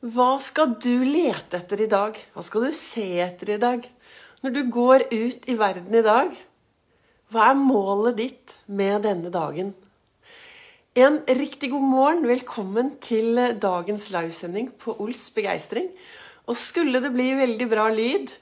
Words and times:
Hva 0.00 0.38
skal 0.40 0.78
du 0.80 1.02
lete 1.04 1.58
etter 1.58 1.82
i 1.84 1.86
dag? 1.92 2.14
Hva 2.32 2.40
skal 2.40 2.62
du 2.64 2.72
se 2.72 3.18
etter 3.20 3.50
i 3.52 3.58
dag? 3.60 3.82
Når 4.40 4.54
du 4.54 4.60
går 4.72 5.02
ut 5.10 5.44
i 5.44 5.56
verden 5.60 5.92
i 5.92 6.00
dag, 6.00 6.30
hva 7.28 7.50
er 7.50 7.58
målet 7.58 8.16
ditt 8.16 8.54
med 8.64 9.04
denne 9.04 9.28
dagen? 9.28 9.74
En 10.96 11.20
riktig 11.28 11.68
god 11.74 11.84
morgen. 11.84 12.24
Velkommen 12.24 12.94
til 13.04 13.42
dagens 13.60 14.08
livesending 14.14 14.72
på 14.80 14.96
Ols 15.04 15.26
begeistring. 15.36 15.92
Og 16.48 16.56
skulle 16.56 17.04
det 17.04 17.12
bli 17.12 17.34
veldig 17.36 17.68
bra 17.68 17.90
lyd, 17.92 18.32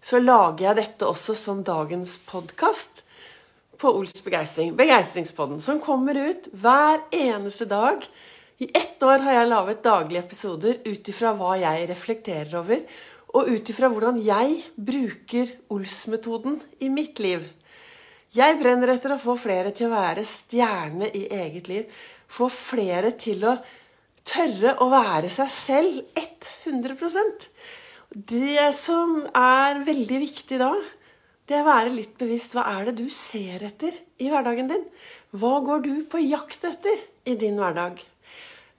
så 0.00 0.16
lager 0.16 0.70
jeg 0.70 0.80
dette 0.80 1.12
også 1.12 1.36
som 1.36 1.60
dagens 1.60 2.16
podkast 2.24 3.04
på 3.76 3.92
Ols 4.00 4.16
begeistring. 4.24 4.72
Begeistringspodden, 4.80 5.60
som 5.60 5.76
kommer 5.76 6.16
ut 6.16 6.48
hver 6.56 7.04
eneste 7.12 7.68
dag 7.68 8.00
i 8.58 8.68
ett 8.74 9.02
år 9.02 9.24
har 9.24 9.38
jeg 9.38 9.48
laget 9.50 9.82
daglige 9.84 10.22
episoder 10.22 10.78
ut 10.84 11.08
ifra 11.08 11.32
hva 11.38 11.56
jeg 11.60 11.88
reflekterer 11.90 12.54
over, 12.60 12.84
og 13.32 13.48
ut 13.48 13.70
ifra 13.72 13.88
hvordan 13.88 14.20
jeg 14.22 14.58
bruker 14.76 15.52
Ols-metoden 15.72 16.58
i 16.84 16.90
mitt 16.92 17.22
liv. 17.24 17.46
Jeg 18.32 18.56
brenner 18.60 18.94
etter 18.94 19.14
å 19.14 19.20
få 19.20 19.36
flere 19.40 19.72
til 19.76 19.88
å 19.88 19.94
være 19.94 20.24
stjerne 20.28 21.08
i 21.16 21.26
eget 21.32 21.68
liv. 21.68 22.02
Få 22.32 22.48
flere 22.52 23.12
til 23.20 23.44
å 23.44 23.56
tørre 24.24 24.76
å 24.80 24.88
være 24.92 25.28
seg 25.32 25.50
selv 25.52 26.20
100% 26.68 27.48
Det 28.12 28.68
som 28.76 29.18
er 29.34 29.82
veldig 29.84 30.20
viktig 30.22 30.60
da, 30.60 30.70
det 31.48 31.58
er 31.58 31.64
å 31.64 31.68
være 31.68 31.92
litt 31.96 32.14
bevisst. 32.20 32.54
Hva 32.54 32.64
er 32.76 32.88
det 32.88 33.00
du 33.00 33.08
ser 33.12 33.64
etter 33.66 33.96
i 34.22 34.30
hverdagen 34.32 34.70
din? 34.70 34.84
Hva 35.32 35.58
går 35.64 35.84
du 35.84 35.94
på 36.08 36.20
jakt 36.22 36.64
etter 36.68 37.04
i 37.28 37.36
din 37.40 37.58
hverdag? 37.60 38.00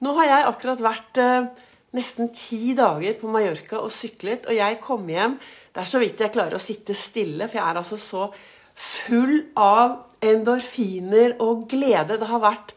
Nå 0.04 0.14
har 0.18 0.28
jeg 0.28 0.48
akkurat 0.50 0.82
vært 0.84 1.20
eh, 1.22 1.50
nesten 1.96 2.32
ti 2.36 2.74
dager 2.78 3.16
på 3.20 3.30
Mallorca 3.32 3.80
og 3.80 3.94
syklet, 3.94 4.48
og 4.50 4.58
jeg 4.58 4.80
kom 4.84 5.06
hjem 5.10 5.38
Det 5.74 5.84
er 5.84 5.90
så 5.90 6.02
vidt 6.02 6.22
jeg 6.22 6.34
klarer 6.34 6.58
å 6.58 6.62
sitte 6.62 6.96
stille, 6.98 7.48
for 7.48 7.60
jeg 7.60 7.66
er 7.66 7.80
altså 7.80 7.98
så 7.98 8.28
full 8.74 9.40
av 9.60 10.00
endorfiner 10.24 11.38
og 11.44 11.68
glede. 11.70 12.18
Det 12.20 12.30
har 12.30 12.42
vært 12.42 12.74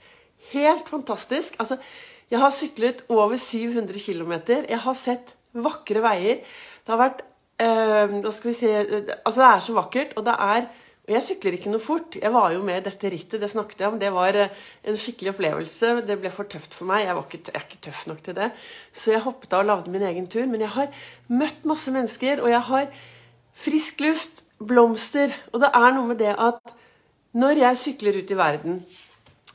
helt 0.53 0.89
fantastisk. 0.89 1.57
Altså, 1.63 1.79
jeg 2.31 2.41
har 2.41 2.53
syklet 2.55 3.05
over 3.13 3.37
700 3.37 4.01
km. 4.01 4.33
Jeg 4.67 4.81
har 4.83 4.97
sett 4.99 5.35
vakre 5.53 6.03
veier. 6.05 6.41
Det 6.85 6.95
har 6.95 7.01
vært 7.01 7.23
eh, 7.63 8.17
Hva 8.21 8.33
skal 8.35 8.51
vi 8.51 8.57
si 8.57 8.73
Altså, 8.73 9.39
det 9.41 9.49
er 9.51 9.65
så 9.65 9.77
vakkert, 9.77 10.17
og 10.17 10.27
det 10.27 10.37
er 10.47 10.69
og 11.07 11.13
jeg 11.15 11.23
sykler 11.23 11.55
ikke 11.55 11.71
noe 11.71 11.83
fort. 11.83 12.17
Jeg 12.19 12.33
var 12.35 12.51
jo 12.51 12.65
med 12.67 12.81
i 12.81 12.85
dette 12.89 13.11
rittet, 13.13 13.39
det 13.39 13.51
snakket 13.53 13.85
jeg 13.85 13.93
om. 13.93 13.99
Det 14.01 14.09
var 14.11 14.35
eh, 14.43 14.55
en 14.91 14.97
skikkelig 14.99 15.37
opplevelse. 15.37 15.93
Det 16.09 16.17
ble 16.19 16.33
for 16.35 16.51
tøft 16.51 16.75
for 16.75 16.91
meg. 16.91 17.05
Jeg, 17.07 17.21
ikke, 17.21 17.41
jeg, 17.47 17.55
er 17.55 17.67
ikke 17.69 17.85
tøff 17.87 18.01
nok 18.11 18.25
til 18.27 18.35
det. 18.35 18.49
Så 18.91 19.13
jeg 19.13 19.23
hoppet 19.23 19.55
av 19.55 19.63
og 19.63 19.69
lagde 19.71 19.95
min 19.95 20.07
egen 20.09 20.27
tur. 20.27 20.43
Men 20.51 20.67
jeg 20.67 20.73
har 20.75 21.07
møtt 21.31 21.71
masse 21.71 21.95
mennesker, 21.95 22.43
og 22.43 22.51
jeg 22.51 22.65
har 22.73 22.91
frisk 23.67 24.03
luft, 24.03 24.43
blomster. 24.59 25.39
Og 25.55 25.63
det 25.63 25.71
er 25.79 25.95
noe 25.95 26.11
med 26.11 26.21
det 26.25 26.35
at 26.35 26.77
når 27.39 27.63
jeg 27.63 27.83
sykler 27.85 28.23
ut 28.23 28.31
i 28.33 28.39
verden 28.39 28.79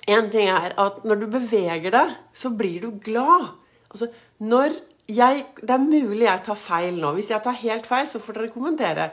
En 0.10 0.28
ting 0.34 0.48
er 0.50 0.74
at 0.82 1.04
når 1.06 1.20
du 1.20 1.28
beveger 1.30 1.92
deg, 1.94 2.16
så 2.34 2.50
blir 2.50 2.80
du 2.82 2.96
glad. 3.04 3.52
Altså, 3.92 4.08
når 4.40 4.80
jeg, 5.12 5.46
Det 5.60 5.70
er 5.70 5.84
mulig 5.84 6.26
jeg 6.26 6.42
tar 6.46 6.58
feil 6.58 6.96
nå. 6.96 7.12
Hvis 7.20 7.30
jeg 7.30 7.44
tar 7.44 7.60
helt 7.60 7.86
feil, 7.86 8.08
så 8.08 8.24
får 8.24 8.40
dere 8.40 8.54
kommentere. 8.56 9.12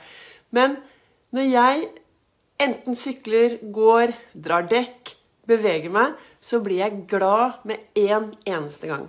Men 0.54 0.78
når 1.34 1.50
jeg 1.50 1.88
enten 2.62 2.96
sykler, 2.98 3.58
går, 3.74 4.12
drar 4.34 4.66
dekk, 4.68 5.14
beveger 5.48 5.92
meg, 5.92 6.16
så 6.40 6.60
blir 6.64 6.82
jeg 6.82 7.04
glad 7.10 7.64
med 7.68 7.88
en 7.98 8.30
eneste 8.46 8.90
gang. 8.90 9.06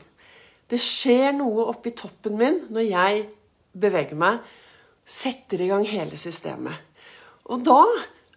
Det 0.69 0.79
skjer 0.81 1.33
noe 1.35 1.65
oppi 1.71 1.93
toppen 1.97 2.37
min 2.39 2.61
når 2.69 2.85
jeg 2.85 3.23
beveger 3.79 4.17
meg, 4.19 4.39
setter 5.09 5.63
i 5.65 5.69
gang 5.71 5.85
hele 5.89 6.17
systemet. 6.19 6.77
Og 7.49 7.63
da, 7.65 7.81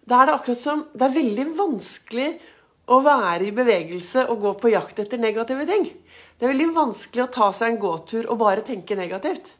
da 0.01 0.21
er 0.21 0.29
det 0.29 0.35
akkurat 0.39 0.61
som 0.61 0.87
Det 0.93 1.05
er 1.05 1.19
veldig 1.19 1.45
vanskelig 1.57 2.29
å 2.91 2.99
være 3.05 3.47
i 3.47 3.55
bevegelse 3.55 4.25
og 4.31 4.41
gå 4.43 4.53
på 4.59 4.73
jakt 4.73 4.99
etter 4.99 5.21
negative 5.21 5.67
ting. 5.69 5.85
Det 6.35 6.47
er 6.47 6.51
veldig 6.51 6.73
vanskelig 6.75 7.23
å 7.23 7.31
ta 7.31 7.51
seg 7.55 7.71
en 7.71 7.79
gåtur 7.79 8.27
og 8.27 8.41
bare 8.41 8.65
tenke 8.65 8.97
negativt. 8.99 9.53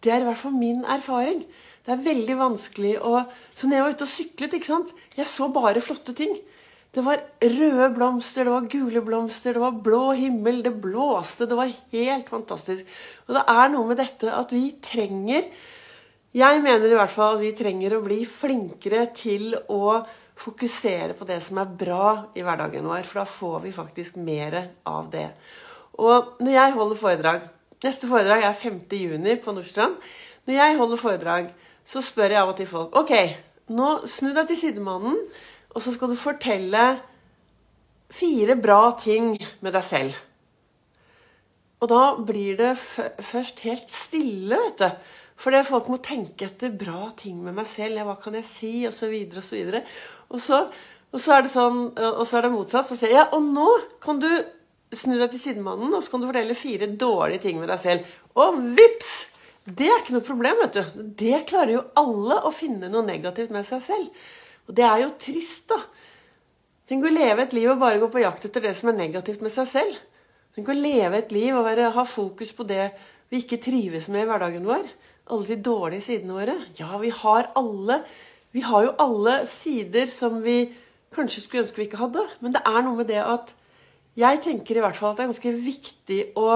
Det 0.00 0.12
er 0.12 0.22
i 0.22 0.28
hvert 0.28 0.40
fall 0.40 0.54
min 0.56 0.84
erfaring. 0.88 1.42
Det 1.84 1.92
er 1.92 2.04
veldig 2.04 2.34
vanskelig 2.40 2.96
å 3.04 3.20
Så 3.52 3.68
når 3.68 3.76
jeg 3.76 3.84
var 3.84 3.94
ute 3.94 4.06
og 4.06 4.12
syklet, 4.12 4.56
ikke 4.56 4.70
sant 4.70 4.92
Jeg 5.16 5.28
så 5.30 5.50
bare 5.52 5.82
flotte 5.84 6.16
ting. 6.16 6.34
Det 6.94 7.02
var 7.02 7.18
røde 7.42 7.88
blomster, 7.96 8.46
det 8.46 8.54
var 8.54 8.68
gule 8.70 9.00
blomster, 9.02 9.56
det 9.56 9.62
var 9.64 9.78
blå 9.82 10.12
himmel, 10.14 10.62
det 10.62 10.76
blåste. 10.78 11.48
Det 11.50 11.56
var 11.58 11.72
helt 11.92 12.28
fantastisk. 12.30 12.86
Og 13.26 13.34
det 13.34 13.42
er 13.50 13.72
noe 13.72 13.88
med 13.88 13.98
dette 13.98 14.30
at 14.30 14.52
vi 14.54 14.68
trenger 14.82 15.48
Jeg 16.34 16.62
mener 16.62 16.90
i 16.90 16.96
hvert 16.98 17.12
fall 17.14 17.36
at 17.36 17.42
vi 17.42 17.52
trenger 17.54 17.94
å 17.94 18.02
bli 18.02 18.24
flinkere 18.26 19.04
til 19.14 19.52
å 19.70 20.00
fokusere 20.34 21.14
på 21.14 21.26
det 21.28 21.36
som 21.42 21.60
er 21.62 21.74
bra 21.78 22.08
i 22.34 22.42
hverdagen 22.42 22.88
vår, 22.90 23.04
for 23.06 23.20
da 23.20 23.26
får 23.30 23.60
vi 23.62 23.74
faktisk 23.74 24.16
mer 24.18 24.56
av 24.82 25.12
det. 25.12 25.28
Og 26.02 26.40
når 26.42 26.56
jeg 26.56 26.78
holder 26.78 26.98
foredrag 26.98 27.50
Neste 27.84 28.08
foredrag 28.08 28.40
er 28.46 28.54
5.6 28.56 29.42
på 29.44 29.52
Nordstrand. 29.52 29.98
Når 30.48 30.54
jeg 30.56 30.76
holder 30.78 31.00
foredrag, 31.02 31.50
så 31.84 32.02
spør 32.04 32.32
jeg 32.32 32.40
av 32.40 32.52
og 32.52 32.58
til 32.58 32.68
folk 32.68 32.94
Ok, 32.96 33.12
nå 33.74 33.88
snu 34.08 34.32
deg 34.36 34.48
til 34.50 34.60
sidemannen, 34.60 35.18
og 35.74 35.82
så 35.82 35.92
skal 35.94 36.12
du 36.12 36.18
fortelle 36.18 36.84
fire 38.14 38.56
bra 38.60 38.94
ting 39.00 39.34
med 39.64 39.74
deg 39.74 39.84
selv. 39.86 40.16
Og 41.82 41.90
da 41.90 42.02
blir 42.16 42.56
det 42.56 42.72
først 42.78 43.60
helt 43.66 43.90
stille, 43.92 44.56
vet 44.56 44.80
du. 44.80 45.12
Fordi 45.44 45.64
folk 45.66 45.88
må 45.90 45.98
tenke 45.98 46.46
etter 46.46 46.72
bra 46.78 47.08
ting 47.18 47.40
med 47.42 47.56
meg 47.58 47.66
selv. 47.68 47.98
Ja, 47.98 48.06
hva 48.06 48.14
kan 48.22 48.36
jeg 48.38 48.46
si? 48.48 48.72
Og 48.88 48.94
så 48.94 49.10
videre 49.10 49.42
og 49.42 49.44
så 49.44 49.58
videre. 49.58 49.82
Og 50.30 50.40
så, 50.40 50.60
og 51.10 51.20
så 51.20 51.34
er 51.34 51.44
det 51.44 51.52
sånn, 51.52 51.80
og 51.98 52.22
så 52.28 52.38
er 52.38 52.46
det 52.46 52.54
motsatt. 52.54 52.88
Så 52.88 52.96
sier 52.96 53.12
jeg 53.12 53.18
ja, 53.18 53.26
og 53.34 53.44
nå 53.44 53.66
kan 54.04 54.22
du 54.22 54.30
snu 54.94 55.16
deg 55.18 55.32
til 55.32 55.42
sidemannen, 55.42 55.90
og 55.90 56.04
så 56.04 56.12
kan 56.14 56.22
du 56.22 56.30
fortelle 56.30 56.56
fire 56.56 56.88
dårlige 57.00 57.48
ting 57.48 57.58
med 57.60 57.68
deg 57.72 57.82
selv. 57.82 58.16
Og 58.38 58.62
vips! 58.78 59.14
Det 59.64 59.86
er 59.88 60.02
ikke 60.02 60.18
noe 60.18 60.26
problem. 60.26 60.58
vet 60.60 60.76
du. 60.76 61.04
Det 61.24 61.44
klarer 61.48 61.72
jo 61.78 61.84
alle 61.96 62.40
å 62.44 62.52
finne 62.52 62.90
noe 62.92 63.04
negativt 63.06 63.52
med 63.54 63.64
seg 63.64 63.80
selv. 63.84 64.26
Og 64.68 64.76
det 64.76 64.84
er 64.84 65.04
jo 65.04 65.14
trist, 65.20 65.70
da. 65.72 65.80
Tenk 66.88 67.04
å 67.04 67.12
leve 67.12 67.46
et 67.46 67.54
liv 67.56 67.70
og 67.72 67.80
bare 67.80 68.00
gå 68.00 68.10
på 68.12 68.20
jakt 68.20 68.44
etter 68.44 68.60
det 68.60 68.74
som 68.76 68.90
er 68.92 68.98
negativt 68.98 69.40
med 69.44 69.52
seg 69.52 69.68
selv. 69.70 69.96
Tenk 70.54 70.68
å 70.68 70.76
leve 70.76 71.18
et 71.18 71.32
liv 71.32 71.56
og 71.56 71.64
være, 71.64 71.94
ha 71.96 72.04
fokus 72.04 72.52
på 72.52 72.66
det 72.68 72.90
vi 73.32 73.40
ikke 73.40 73.62
trives 73.64 74.10
med 74.12 74.26
i 74.26 74.28
hverdagen 74.28 74.68
vår. 74.68 74.84
Alle 75.32 75.48
de 75.48 75.56
dårlige 75.64 76.04
sidene 76.04 76.36
våre. 76.36 76.58
Ja, 76.76 76.92
vi 77.00 77.12
har 77.24 77.50
alle 77.56 78.04
Vi 78.54 78.62
har 78.62 78.84
jo 78.84 78.90
alle 79.02 79.32
sider 79.50 80.06
som 80.06 80.36
vi 80.44 80.68
kanskje 81.10 81.40
skulle 81.42 81.64
ønske 81.64 81.80
vi 81.80 81.86
ikke 81.88 81.98
hadde. 81.98 82.22
Men 82.38 82.52
det 82.54 82.60
er 82.62 82.84
noe 82.86 83.00
med 83.00 83.08
det 83.10 83.18
at 83.18 83.50
jeg 84.14 84.44
tenker 84.44 84.78
i 84.78 84.84
hvert 84.84 84.94
fall 84.94 85.10
at 85.10 85.18
det 85.18 85.24
er 85.24 85.32
ganske 85.32 85.52
viktig 85.64 86.18
å 86.38 86.50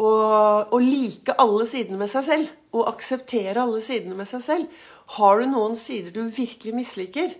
å 0.00 0.80
like 0.82 1.36
alle 1.38 1.66
sidene 1.70 2.00
med 2.00 2.10
seg 2.10 2.26
selv. 2.26 2.54
Og 2.74 2.88
akseptere 2.90 3.62
alle 3.62 3.82
sidene 3.84 4.16
med 4.18 4.28
seg 4.30 4.42
selv. 4.42 4.80
Har 5.18 5.38
du 5.38 5.46
noen 5.50 5.76
sider 5.78 6.14
du 6.14 6.24
virkelig 6.24 6.74
misliker, 6.74 7.36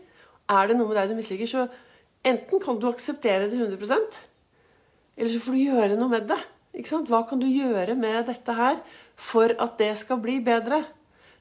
er 0.52 0.68
det 0.68 0.76
noe 0.76 0.90
med 0.90 0.98
deg 1.00 1.10
du 1.10 1.16
misliker, 1.16 1.48
så 1.48 1.66
enten 2.28 2.60
kan 2.60 2.76
du 2.76 2.84
akseptere 2.90 3.48
det 3.48 3.56
100% 3.56 4.18
eller 5.16 5.30
så 5.30 5.40
får 5.42 5.54
du 5.54 5.62
gjøre 5.62 5.98
noe 5.98 6.10
med 6.10 6.28
det. 6.30 6.40
Hva 7.06 7.22
kan 7.28 7.38
du 7.38 7.46
gjøre 7.46 7.94
med 7.98 8.26
dette 8.26 8.54
her 8.56 8.80
for 9.14 9.52
at 9.62 9.76
det 9.78 9.92
skal 10.00 10.18
bli 10.22 10.40
bedre? 10.44 10.82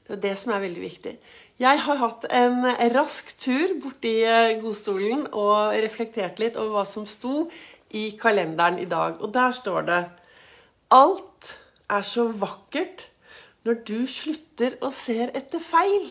Det 0.04 0.18
er 0.18 0.22
det 0.22 0.34
som 0.38 0.52
er 0.54 0.62
veldig 0.62 0.82
viktig. 0.82 1.14
Jeg 1.58 1.80
har 1.86 1.98
hatt 1.98 2.26
en 2.34 2.66
rask 2.94 3.30
tur 3.40 3.76
borti 3.82 4.18
eh, 4.26 4.56
godstolen 4.60 5.24
og 5.30 5.74
reflektert 5.82 6.40
litt 6.42 6.58
over 6.60 6.80
hva 6.80 6.84
som 6.86 7.06
sto 7.08 7.48
i 7.94 8.10
kalenderen 8.20 8.78
i 8.82 8.88
dag. 8.90 9.20
Og 9.22 9.32
der 9.34 9.54
står 9.56 9.86
det 9.88 10.00
Alt 10.92 11.54
er 11.92 12.04
så 12.06 12.26
vakkert 12.28 13.08
når 13.64 13.80
du 13.88 13.98
slutter 14.10 14.76
å 14.84 14.90
se 14.92 15.16
etter 15.26 15.62
feil. 15.62 16.08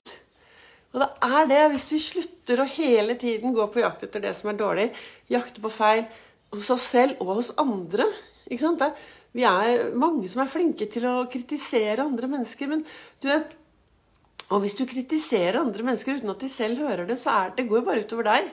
Og 0.94 1.02
det 1.02 1.10
er 1.26 1.48
det, 1.50 1.62
hvis 1.74 1.88
vi 1.94 2.02
slutter 2.02 2.62
å 2.62 2.70
hele 2.70 3.16
tiden 3.20 3.54
gå 3.54 3.66
på 3.74 3.82
jakt 3.82 4.06
etter 4.06 4.22
det 4.22 4.34
som 4.38 4.52
er 4.52 4.60
dårlig, 4.60 4.92
jakte 5.32 5.62
på 5.62 5.72
feil 5.74 6.06
hos 6.54 6.70
oss 6.74 6.86
selv 6.94 7.22
og 7.24 7.40
hos 7.40 7.54
andre 7.62 8.06
ikke 8.46 8.62
sant? 8.62 9.02
Vi 9.34 9.46
er 9.48 9.90
mange 9.98 10.30
som 10.30 10.44
er 10.44 10.52
flinke 10.52 10.86
til 10.92 11.08
å 11.10 11.26
kritisere 11.32 12.06
andre 12.06 12.30
mennesker, 12.30 12.70
men 12.70 12.86
du 13.22 13.30
vet 13.32 13.60
Og 14.54 14.60
hvis 14.62 14.76
du 14.78 14.84
kritiserer 14.86 15.56
andre 15.58 15.86
mennesker 15.88 16.20
uten 16.20 16.30
at 16.30 16.42
de 16.44 16.50
selv 16.52 16.84
hører 16.84 17.08
det, 17.10 17.16
så 17.18 17.32
er 17.32 17.54
det 17.56 17.64
går 17.66 17.80
det 17.80 17.86
bare 17.88 18.02
utover 18.04 18.26
deg. 18.28 18.50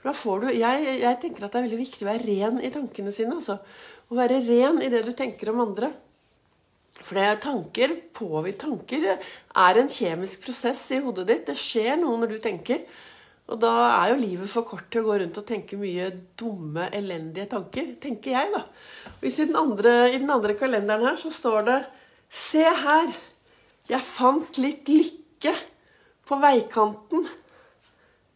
For 0.00 0.08
da 0.08 0.14
får 0.18 0.40
du, 0.40 0.46
jeg, 0.56 0.86
jeg 1.00 1.18
tenker 1.20 1.44
at 1.44 1.52
det 1.52 1.60
er 1.60 1.66
veldig 1.68 1.78
viktig 1.78 2.02
å 2.02 2.08
være 2.08 2.24
ren 2.26 2.58
i 2.64 2.70
tankene 2.74 3.12
sine. 3.14 3.36
altså. 3.36 3.58
Å 4.10 4.18
være 4.18 4.42
ren 4.44 4.82
i 4.84 4.90
det 4.92 5.04
du 5.06 5.12
tenker 5.16 5.52
om 5.52 5.62
andre. 5.64 5.90
For 7.00 7.18
det 7.18 7.24
er 7.26 7.40
tanker 7.42 7.96
påvirker 8.14 8.60
Tanker 8.68 9.06
er 9.10 9.80
en 9.80 9.90
kjemisk 9.90 10.44
prosess 10.44 10.86
i 10.94 11.00
hodet 11.04 11.26
ditt. 11.30 11.46
Det 11.48 11.56
skjer 11.58 11.98
noe 12.00 12.20
når 12.20 12.36
du 12.36 12.38
tenker. 12.44 12.84
Og 13.44 13.60
da 13.60 13.72
er 13.90 14.14
jo 14.14 14.20
livet 14.22 14.48
for 14.48 14.64
kort 14.64 14.86
til 14.92 15.02
å 15.02 15.10
gå 15.10 15.18
rundt 15.20 15.40
og 15.40 15.44
tenke 15.48 15.76
mye 15.76 16.06
dumme, 16.38 16.86
elendige 16.96 17.50
tanker, 17.52 17.90
tenker 18.00 18.32
jeg, 18.32 18.52
da. 18.54 18.62
Hvis 19.20 19.42
i 19.42 19.48
den 19.50 19.58
andre, 19.60 19.92
i 20.14 20.16
den 20.16 20.32
andre 20.32 20.56
kalenderen 20.56 21.04
her 21.10 21.18
så 21.20 21.32
står 21.34 21.66
det 21.68 21.78
Se 22.34 22.64
her, 22.64 23.12
jeg 23.86 24.08
fant 24.08 24.56
litt 24.58 24.88
lykke 24.88 25.52
på 26.24 26.38
veikanten. 26.40 27.28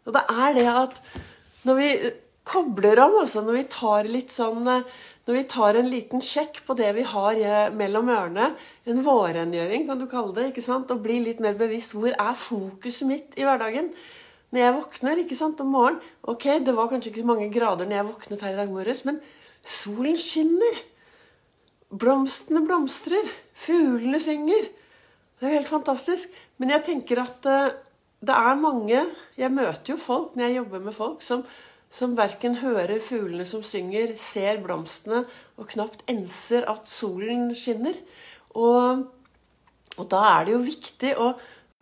Og 0.04 0.14
det 0.14 0.22
er 0.28 0.58
det 0.58 0.66
at 0.70 1.00
når 1.66 1.80
vi 1.80 1.88
kobler 2.48 3.00
om, 3.02 3.16
altså 3.22 3.42
når 3.44 3.56
vi 3.56 3.64
tar 3.72 4.08
litt 4.12 4.32
sånn 4.32 4.68
når 5.28 5.36
vi 5.36 5.48
tar 5.52 5.76
en 5.76 5.90
liten 5.92 6.22
sjekk 6.24 6.62
på 6.64 6.74
det 6.78 6.88
vi 6.96 7.04
har 7.04 7.72
mellom 7.76 8.08
ørene, 8.08 8.54
en 8.88 9.02
vårrengjøring 9.04 9.84
kan 9.84 10.00
du 10.00 10.06
kalle 10.08 10.32
det, 10.38 10.46
ikke 10.50 10.64
sant? 10.64 10.88
og 10.90 11.02
bli 11.04 11.18
litt 11.26 11.42
mer 11.44 11.58
bevisst 11.58 11.92
hvor 11.92 12.08
er 12.14 12.38
fokuset 12.40 13.04
mitt 13.10 13.36
i 13.36 13.44
hverdagen 13.44 13.92
når 14.48 14.62
jeg 14.62 14.76
våkner 14.78 15.20
ikke 15.22 15.36
sant, 15.36 15.60
om 15.60 15.74
morgenen 15.74 16.04
Ok, 16.28 16.46
det 16.64 16.74
var 16.76 16.88
kanskje 16.88 17.12
ikke 17.12 17.24
så 17.24 17.28
mange 17.28 17.50
grader 17.52 17.88
når 17.88 17.98
jeg 17.98 18.08
våknet 18.08 18.44
her 18.44 18.54
i 18.54 18.58
dag 18.58 18.72
morges, 18.72 19.04
men 19.04 19.20
solen 19.64 20.16
skinner. 20.20 20.80
Blomstene 21.88 22.62
blomstrer. 22.64 23.28
Fuglene 23.56 24.20
synger. 24.20 24.68
Det 25.38 25.46
er 25.46 25.52
jo 25.52 25.60
helt 25.60 25.70
fantastisk. 25.70 26.32
Men 26.60 26.72
jeg 26.74 26.84
tenker 26.88 27.22
at 27.22 27.48
uh, 27.48 27.76
det 28.18 28.34
er 28.34 28.60
mange 28.60 29.04
Jeg 29.38 29.52
møter 29.54 29.92
jo 29.92 29.96
folk 30.00 30.34
når 30.34 30.48
jeg 30.48 30.56
jobber 30.58 30.84
med 30.88 30.96
folk 30.96 31.22
som, 31.22 31.44
som 31.88 32.16
verken 32.18 32.58
hører 32.60 33.00
fuglene 33.00 33.46
som 33.48 33.62
synger, 33.64 34.12
ser 34.20 34.60
blomstene 34.64 35.22
og 35.56 35.70
knapt 35.72 36.04
enser 36.10 36.66
at 36.68 36.88
solen 36.90 37.50
skinner. 37.56 37.96
Og, 38.54 39.06
og 39.96 40.10
da 40.12 40.24
er 40.34 40.46
det 40.46 40.54
jo 40.56 40.66
viktig 40.66 41.14
å 41.16 41.32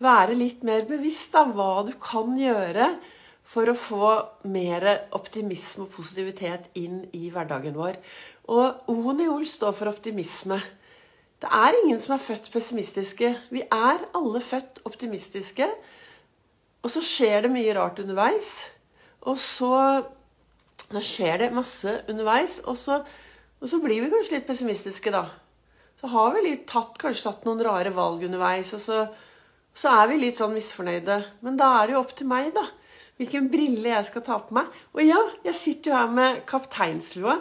være 0.02 0.36
litt 0.38 0.62
mer 0.66 0.86
bevisst 0.88 1.34
av 1.38 1.54
hva 1.56 1.82
du 1.86 1.92
kan 2.02 2.36
gjøre 2.38 2.92
for 3.46 3.70
å 3.70 3.78
få 3.78 4.08
mer 4.50 4.86
optimisme 5.14 5.86
og 5.86 5.92
positivitet 5.94 6.70
inn 6.78 7.04
i 7.14 7.28
hverdagen 7.34 7.76
vår. 7.78 7.98
Og 8.50 8.90
O-en 8.90 9.22
i 9.22 9.28
OL 9.30 9.46
står 9.48 9.74
for 9.74 9.90
optimisme. 9.90 10.58
Det 11.42 11.50
er 11.52 11.76
ingen 11.82 11.98
som 12.00 12.14
er 12.16 12.22
født 12.22 12.48
pessimistiske. 12.52 13.32
Vi 13.52 13.62
er 13.62 14.06
alle 14.16 14.42
født 14.42 14.80
optimistiske. 14.88 15.68
Og 16.82 16.92
så 16.92 17.02
skjer 17.02 17.44
det 17.44 17.52
mye 17.54 17.74
rart 17.76 18.00
underveis. 18.02 18.68
Og 19.26 19.38
så, 19.42 19.74
så 20.86 21.02
skjer 21.02 21.44
det 21.44 21.54
masse 21.54 22.00
underveis. 22.06 22.60
Og 22.66 22.78
så, 22.80 23.00
og 23.60 23.70
så, 23.70 23.82
blir 23.82 24.04
vi 24.04 24.10
kanskje 24.12 24.38
litt 24.38 24.48
pessimistiske, 24.48 25.12
da. 25.14 25.26
Så 26.00 26.10
har 26.12 26.34
vi 26.34 26.48
litt 26.48 26.66
tatt, 26.70 26.98
kanskje 27.00 27.28
tatt 27.28 27.46
noen 27.48 27.64
rare 27.64 27.92
valg 27.94 28.26
underveis. 28.28 28.74
og 28.76 28.84
så 28.84 29.06
så 29.76 29.92
er 29.92 30.08
vi 30.08 30.22
litt 30.22 30.38
sånn 30.38 30.54
misfornøyde. 30.56 31.18
Men 31.44 31.56
da 31.60 31.68
er 31.78 31.88
det 31.88 31.96
jo 31.96 32.00
opp 32.00 32.14
til 32.16 32.28
meg, 32.30 32.48
da. 32.56 32.64
Hvilken 33.20 33.48
brille 33.52 33.92
jeg 33.92 34.08
skal 34.08 34.24
ta 34.24 34.38
på 34.40 34.56
meg. 34.56 34.72
Og 34.96 35.02
ja, 35.04 35.18
jeg 35.44 35.56
sitter 35.56 35.92
jo 35.92 35.98
her 35.98 36.14
med 36.16 36.38
kapteinslua. 36.48 37.36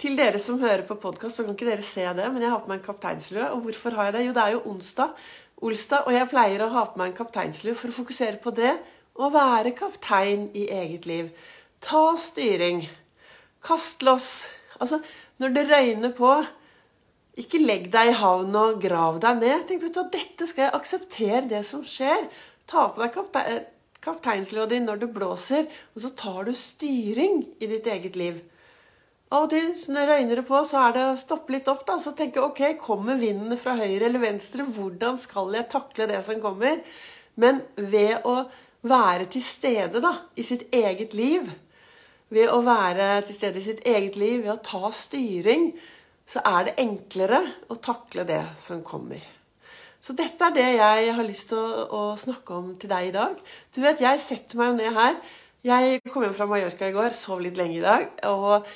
Til 0.00 0.16
dere 0.16 0.40
som 0.40 0.60
hører 0.60 0.84
på 0.88 0.96
podkast, 1.00 1.38
så 1.38 1.44
kan 1.44 1.56
ikke 1.56 1.68
dere 1.68 1.84
se 1.84 2.04
det, 2.16 2.24
men 2.32 2.44
jeg 2.44 2.52
har 2.52 2.62
på 2.64 2.72
meg 2.72 2.80
en 2.80 2.86
kapteinslue. 2.86 3.50
Og 3.52 3.64
hvorfor 3.64 3.96
har 3.96 4.08
jeg 4.08 4.16
det? 4.16 4.24
Jo, 4.26 4.34
det 4.36 4.44
er 4.44 4.56
jo 4.56 4.64
onsdag, 4.72 5.26
Olstad, 5.64 6.04
og 6.04 6.12
jeg 6.12 6.28
pleier 6.28 6.60
å 6.60 6.72
ha 6.74 6.82
på 6.84 7.00
meg 7.00 7.08
en 7.08 7.16
kapteinslue 7.16 7.72
for 7.80 7.88
å 7.88 7.96
fokusere 7.96 8.36
på 8.44 8.52
det 8.58 8.74
å 9.16 9.30
være 9.32 9.74
kaptein 9.76 10.48
i 10.56 10.66
eget 10.72 11.06
liv. 11.08 11.30
Ta 11.84 12.16
styring. 12.20 12.84
Kast 13.64 14.04
loss. 14.06 14.46
Altså, 14.80 15.00
når 15.40 15.54
det 15.54 15.66
røyner 15.70 16.12
på, 16.16 16.32
ikke 17.36 17.60
legg 17.60 17.88
deg 17.92 18.12
i 18.12 18.16
havn 18.16 18.54
og 18.56 18.80
grav 18.80 19.20
deg 19.24 19.40
ned. 19.42 19.64
Tenk 19.68 19.84
du 19.84 19.88
at 20.00 20.12
dette 20.12 20.48
skal 20.48 20.66
jeg 20.66 20.76
akseptere 20.78 21.46
det 21.50 21.62
som 21.68 21.84
skjer. 21.84 22.28
Ta 22.68 22.88
på 22.90 23.02
deg 23.02 23.16
kapte 23.16 23.46
kapteinslua 24.06 24.68
di 24.70 24.78
når 24.78 25.00
det 25.02 25.08
blåser, 25.10 25.64
og 25.96 26.02
så 26.04 26.12
tar 26.14 26.44
du 26.46 26.52
styring 26.54 27.40
i 27.58 27.66
ditt 27.66 27.88
eget 27.90 28.14
liv. 28.18 28.36
Av 29.34 29.48
og 29.48 29.50
til 29.50 29.72
når 29.90 29.96
det 30.06 30.12
røyner 30.12 30.42
på, 30.46 30.60
så 30.68 30.84
er 30.84 30.94
det 30.94 31.04
å 31.08 31.16
stoppe 31.18 31.56
litt 31.56 31.66
opp. 31.72 31.82
da, 31.88 31.96
Så 31.98 32.12
tenke 32.14 32.44
ok, 32.44 32.78
kommer 32.78 33.18
vinden 33.18 33.58
fra 33.58 33.74
høyre 33.74 34.06
eller 34.06 34.22
venstre? 34.22 34.62
Hvordan 34.62 35.18
skal 35.18 35.50
jeg 35.58 35.66
takle 35.72 36.06
det 36.06 36.22
som 36.24 36.38
kommer? 36.40 36.78
Men 37.34 37.58
ved 37.74 38.22
å 38.22 38.44
være 38.86 39.28
til 39.32 39.44
stede 39.44 40.02
da, 40.02 40.12
i 40.36 40.44
sitt 40.46 40.66
eget 40.74 41.14
liv, 41.16 41.48
ved 42.28 42.50
å 42.50 42.58
være 42.66 43.22
til 43.26 43.38
stede 43.38 43.60
i 43.60 43.66
sitt 43.66 43.84
eget 43.86 44.18
liv, 44.18 44.42
ved 44.44 44.56
å 44.56 44.62
ta 44.64 44.90
styring, 44.94 45.70
så 46.26 46.42
er 46.42 46.68
det 46.68 46.78
enklere 46.82 47.40
å 47.70 47.78
takle 47.78 48.26
det 48.26 48.42
som 48.58 48.82
kommer. 48.86 49.22
Så 50.02 50.14
dette 50.14 50.48
er 50.48 50.54
det 50.54 50.66
jeg 50.76 51.14
har 51.16 51.26
lyst 51.26 51.48
til 51.50 51.58
å, 51.58 51.86
å, 51.86 52.02
snakke 52.18 52.54
om 52.54 52.74
til 52.78 52.90
deg 52.90 53.08
i 53.08 53.14
dag. 53.14 53.38
Du 53.74 53.80
vet, 53.82 54.02
Jeg 54.02 54.22
setter 54.22 54.58
meg 54.58 54.68
jo 54.70 54.76
ned 54.78 54.94
her. 54.94 55.16
Jeg 55.66 56.02
kom 56.12 56.22
hjem 56.22 56.34
fra 56.36 56.46
Mallorca 56.46 56.90
i 56.90 56.94
går, 56.94 57.14
sov 57.16 57.40
litt 57.42 57.58
lenge 57.58 57.80
i 57.80 57.82
dag. 57.82 58.06
Og 58.30 58.66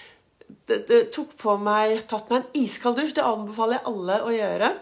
det, 0.67 0.81
det 0.89 1.01
tok 1.15 1.37
på 1.39 1.55
meg, 1.63 2.01
tatt 2.11 2.31
meg 2.33 2.41
en 2.41 2.65
iskald 2.65 2.99
dusj. 2.99 3.15
Det 3.19 3.27
anbefaler 3.27 3.79
jeg 3.79 3.87
alle 3.93 4.19
å 4.27 4.35
gjøre. 4.35 4.73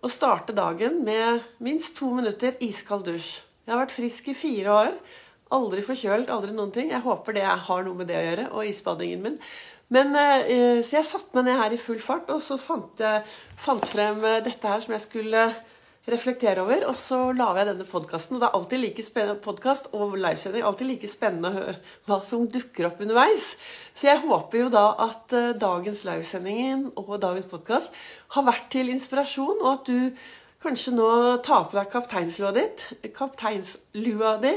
Å 0.00 0.08
starte 0.08 0.56
dagen 0.56 1.02
med 1.04 1.44
minst 1.60 1.98
to 1.98 2.08
minutter 2.16 2.56
iskald 2.64 3.04
dusj. 3.10 3.42
Jeg 3.66 3.74
har 3.74 3.82
vært 3.82 3.96
frisk 3.96 4.30
i 4.32 4.36
fire 4.36 4.76
år. 4.76 4.94
Aldri 5.54 5.82
forkjølt, 5.82 6.30
aldri 6.30 6.54
noen 6.54 6.72
ting. 6.74 6.92
Jeg 6.94 7.04
håper 7.04 7.36
det 7.36 7.44
har 7.46 7.84
noe 7.86 7.98
med 7.98 8.08
det 8.10 8.18
å 8.18 8.24
gjøre, 8.26 8.46
og 8.54 8.70
isbadingen 8.70 9.26
min. 9.26 9.38
Men, 9.90 10.14
eh, 10.14 10.82
så 10.86 11.00
jeg 11.00 11.08
satte 11.08 11.34
meg 11.34 11.48
ned 11.48 11.58
her 11.58 11.74
i 11.74 11.82
full 11.82 11.98
fart, 11.98 12.30
og 12.30 12.42
så 12.42 12.56
fant 12.58 13.00
jeg 13.02 13.24
fant 13.58 13.86
frem 13.90 14.22
eh, 14.24 14.42
dette 14.46 14.68
her 14.70 14.80
som 14.84 14.94
jeg 14.94 15.02
skulle 15.02 15.44
reflektere 16.10 16.62
over. 16.62 16.86
Og 16.88 16.96
så 16.98 17.18
lager 17.34 17.62
jeg 17.62 17.70
denne 17.72 17.86
podkasten. 17.88 18.36
Og 18.36 18.42
det 18.42 18.48
er 18.48 18.58
alltid 18.58 18.82
like 18.84 19.04
spennende 19.04 19.42
podcast 19.42 19.90
og 19.92 20.14
livesending. 20.14 20.64
Alltid 20.64 20.90
like 20.92 21.10
spennende 21.10 21.76
hva 22.06 22.20
som 22.26 22.46
dukker 22.46 22.86
opp 22.86 23.02
underveis. 23.02 23.56
Så 23.92 24.06
jeg 24.06 24.22
håper 24.22 24.62
jo 24.62 24.72
da 24.72 24.86
at 25.08 25.34
eh, 25.36 25.52
dagens 25.58 26.04
livesending 26.06 26.90
og 26.94 27.16
dagens 27.22 27.50
podkast 27.50 27.96
har 28.36 28.46
vært 28.46 28.70
til 28.70 28.92
inspirasjon, 28.94 29.58
og 29.58 29.72
at 29.74 29.90
du 29.90 30.28
kanskje 30.60 30.94
nå 30.94 31.10
ta 31.44 31.62
på 31.64 31.78
deg 31.78 31.90
kapteinslua 31.92 32.52
ditt, 32.56 32.84
kapteinslua 33.16 34.36
di, 34.42 34.54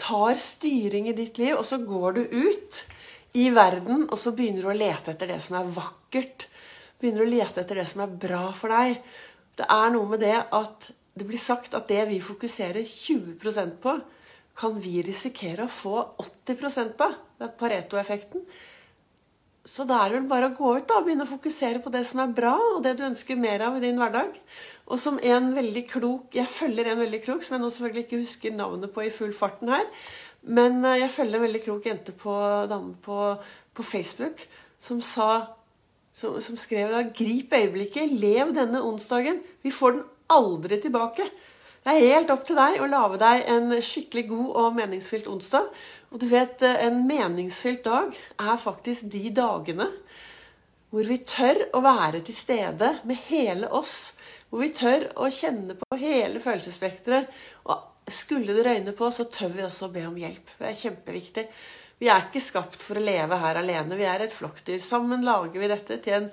tar 0.00 0.40
styring 0.40 1.10
i 1.10 1.16
ditt 1.16 1.38
liv, 1.38 1.54
og 1.58 1.66
så 1.68 1.78
går 1.84 2.18
du 2.18 2.22
ut 2.32 2.80
i 3.38 3.48
verden, 3.54 4.06
og 4.08 4.18
så 4.20 4.32
begynner 4.34 4.64
du 4.64 4.72
å 4.72 4.78
lete 4.78 5.14
etter 5.14 5.30
det 5.30 5.40
som 5.42 5.58
er 5.58 5.70
vakkert. 5.76 6.48
Begynner 7.00 7.24
å 7.24 7.30
lete 7.30 7.62
etter 7.62 7.82
det 7.82 7.86
som 7.90 8.04
er 8.04 8.18
bra 8.26 8.44
for 8.56 8.74
deg. 8.74 9.00
Det 9.58 9.66
er 9.70 9.94
noe 9.94 10.10
med 10.10 10.22
det 10.22 10.36
at 10.54 10.90
det 11.14 11.26
blir 11.28 11.38
sagt 11.38 11.74
at 11.78 11.90
det 11.90 12.08
vi 12.10 12.18
fokuserer 12.22 12.82
20% 12.82 13.78
på, 13.82 13.98
kan 14.54 14.78
vi 14.78 15.00
risikere 15.02 15.66
å 15.66 15.72
få 15.72 15.96
80 16.22 16.94
av. 17.02 17.18
Det 17.38 17.46
er 17.46 17.58
Pareto-effekten. 17.58 18.42
Så 19.64 19.86
da 19.88 20.02
er 20.02 20.12
det 20.12 20.18
vel 20.18 20.28
bare 20.30 20.50
å 20.50 20.54
gå 20.54 20.74
ut 20.76 20.86
da, 20.90 20.98
og 21.00 21.06
begynne 21.06 21.24
å 21.24 21.30
fokusere 21.30 21.80
på 21.82 21.90
det 21.90 22.04
som 22.06 22.20
er 22.22 22.34
bra, 22.36 22.52
og 22.74 22.82
det 22.84 22.98
du 22.98 23.06
ønsker 23.06 23.38
mer 23.40 23.64
av 23.64 23.78
i 23.78 23.82
din 23.82 23.98
hverdag. 23.98 24.34
Og 24.84 25.00
som 25.00 25.16
en 25.22 25.46
veldig 25.56 25.86
klok 25.88 26.34
Jeg 26.36 26.50
følger 26.52 26.90
en 26.90 27.00
veldig 27.00 27.22
klok, 27.24 27.42
som 27.42 27.56
jeg 27.56 27.62
nå 27.62 27.70
selvfølgelig 27.72 28.04
ikke 28.04 28.20
husker 28.20 28.56
navnet 28.56 28.92
på 28.92 29.06
i 29.06 29.12
full 29.12 29.32
farten 29.36 29.72
her. 29.72 29.86
Men 30.42 30.84
eh, 30.84 31.00
jeg 31.00 31.14
følger 31.14 31.40
en 31.40 31.46
veldig 31.46 31.62
klok 31.64 31.86
jente 31.88 32.12
på, 32.12 32.34
dame 32.70 32.94
på, 33.02 33.20
på 33.74 33.82
Facebook 33.82 34.44
som 34.78 35.00
sa 35.00 35.30
som, 36.14 36.36
som 36.40 36.56
skrev 36.56 36.92
da 36.92 37.02
'Grip 37.02 37.52
øyeblikket. 37.52 38.12
Lev 38.12 38.54
denne 38.54 38.82
onsdagen. 38.82 39.40
Vi 39.62 39.70
får 39.70 39.90
den 39.90 40.04
aldri 40.30 40.78
tilbake'. 40.80 41.30
Det 41.84 41.92
er 41.92 42.14
helt 42.14 42.30
opp 42.30 42.46
til 42.46 42.56
deg 42.56 42.78
å 42.80 42.88
lage 42.88 43.18
deg 43.20 43.42
en 43.50 43.74
skikkelig 43.82 44.28
god 44.28 44.50
og 44.60 44.76
meningsfylt 44.78 45.26
onsdag. 45.28 45.66
Og 46.12 46.20
du 46.20 46.26
vet, 46.30 46.62
eh, 46.62 46.86
en 46.86 47.02
meningsfylt 47.06 47.84
dag 47.84 48.14
er 48.38 48.56
faktisk 48.56 49.10
de 49.12 49.30
dagene 49.30 49.90
hvor 50.90 51.04
vi 51.04 51.16
tør 51.26 51.58
å 51.74 51.82
være 51.82 52.20
til 52.22 52.34
stede 52.34 53.00
med 53.04 53.16
hele 53.26 53.68
oss. 53.68 54.13
Hvor 54.54 54.62
vi 54.62 54.70
tør 54.70 55.08
å 55.18 55.26
kjenne 55.34 55.74
på 55.74 55.96
hele 55.98 56.38
følelsesspekteret. 56.38 57.30
Og 57.66 58.12
skulle 58.14 58.54
det 58.54 58.62
røyne 58.62 58.92
på, 58.94 59.08
så 59.10 59.24
tør 59.26 59.50
vi 59.56 59.64
også 59.66 59.88
å 59.88 59.94
be 59.96 60.04
om 60.06 60.14
hjelp. 60.14 60.52
Det 60.60 60.68
er 60.68 60.76
kjempeviktig. 60.78 61.44
Vi 61.98 62.06
er 62.06 62.28
ikke 62.28 62.42
skapt 62.42 62.78
for 62.78 63.00
å 63.00 63.02
leve 63.02 63.34
her 63.42 63.58
alene. 63.58 63.98
Vi 63.98 64.06
er 64.06 64.22
et 64.22 64.36
flokkdyr. 64.36 64.78
Sammen 64.78 65.26
lager 65.26 65.58
vi 65.58 65.72
dette 65.72 65.98
til 66.04 66.20
en 66.20 66.30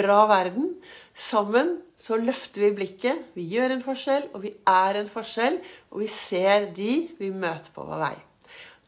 bra 0.00 0.22
verden. 0.32 0.70
Sammen 1.12 1.74
så 2.00 2.16
løfter 2.16 2.64
vi 2.64 2.72
blikket. 2.80 3.28
Vi 3.36 3.44
gjør 3.52 3.76
en 3.76 3.84
forskjell, 3.84 4.30
og 4.32 4.46
vi 4.46 4.54
er 4.72 5.02
en 5.02 5.12
forskjell. 5.12 5.60
Og 5.92 6.06
vi 6.06 6.10
ser 6.14 6.70
de 6.72 6.96
vi 7.20 7.32
møter 7.36 7.76
på 7.76 7.84
vår 7.84 8.04
vei. 8.06 8.14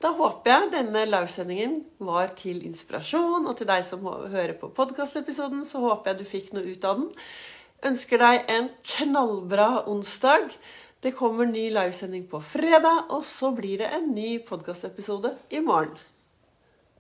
Da 0.01 0.17
håper 0.17 0.55
jeg 0.55 0.73
denne 0.79 1.05
livesendingen 1.05 1.81
var 2.01 2.33
til 2.33 2.65
inspirasjon, 2.65 3.45
og 3.45 3.61
til 3.61 3.69
deg 3.69 3.85
som 3.85 4.09
hører 4.09 4.57
på 4.57 4.73
podkastepisoden, 4.73 5.67
så 5.69 5.85
håper 5.85 6.15
jeg 6.15 6.23
du 6.23 6.31
fikk 6.33 6.55
noe 6.57 6.65
ut 6.65 6.89
av 6.89 7.03
den. 7.03 7.11
Ønsker 7.81 8.21
deg 8.21 8.51
en 8.53 8.67
knallbra 8.85 9.87
onsdag. 9.89 10.51
Det 11.01 11.15
kommer 11.17 11.49
ny 11.49 11.71
livesending 11.73 12.27
på 12.29 12.43
fredag, 12.45 13.07
og 13.09 13.25
så 13.25 13.55
blir 13.57 13.81
det 13.81 13.89
en 13.97 14.11
ny 14.13 14.35
podkastepisode 14.45 15.33
i 15.49 15.63
morgen. 15.65 15.97